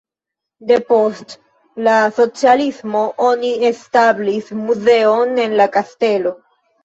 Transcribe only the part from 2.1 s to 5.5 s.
socialismo oni establis muzeon